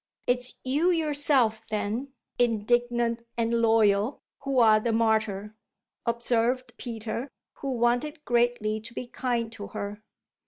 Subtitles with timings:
[0.25, 5.55] "It's you yourself then, indignant and loyal, who are the martyr,"
[6.07, 10.01] observed Peter, who wanted greatly to be kind to her.